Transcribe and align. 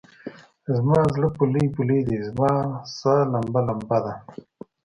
زما 0.75 0.99
زړه 1.13 1.27
پولۍ 1.37 1.65
پولۍدی؛ 1.75 2.17
رما 2.25 2.53
سا 2.97 3.15
لمبه 3.31 3.61
لمبه 3.67 3.97
ده 4.05 4.13